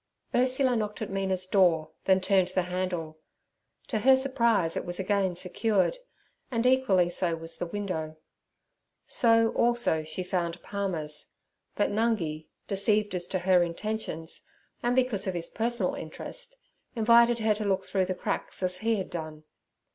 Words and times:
Ursula 0.33 0.75
knocked 0.75 1.03
at 1.03 1.11
Mina's 1.11 1.45
door, 1.45 1.91
then 2.05 2.21
turned 2.21 2.47
the 2.47 2.63
handle: 2.63 3.19
to 3.87 3.99
her 3.99 4.15
surprise 4.17 4.75
it 4.75 4.83
was 4.83 4.99
again 4.99 5.35
secured, 5.35 5.99
and 6.49 6.65
equally 6.65 7.07
so 7.11 7.35
was 7.35 7.57
the 7.57 7.67
window. 7.67 8.17
So 9.05 9.49
also 9.53 10.03
she 10.03 10.23
found 10.23 10.59
Palmer's, 10.63 11.33
but 11.75 11.91
Nungi, 11.91 12.47
deceived 12.67 13.13
as 13.13 13.27
to 13.27 13.37
her 13.37 13.61
intentions 13.61 14.41
and 14.81 14.95
because 14.95 15.27
of 15.27 15.35
his 15.35 15.49
personal 15.51 15.93
interest, 15.93 16.57
invited 16.95 17.37
her 17.37 17.53
to 17.53 17.63
look 17.65 17.85
through 17.85 18.05
the 18.05 18.15
cracks 18.15 18.63
as 18.63 18.79
he 18.79 18.95
had 18.95 19.11
done. 19.11 19.43